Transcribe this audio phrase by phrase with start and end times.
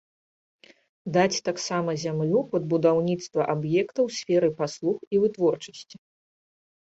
[1.15, 5.95] Даць таксама зямлю пад будаўніцтва аб'ектаў сферы паслуг і вытворчасці.